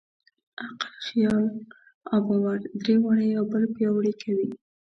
عقل، 0.65 0.91
خیال 1.07 1.43
او 2.11 2.17
باور؛ 2.27 2.59
درې 2.81 2.95
واړه 2.99 3.25
یو 3.35 3.43
بل 3.51 3.63
پیاوړي 3.75 4.13
کوي. 4.21 4.49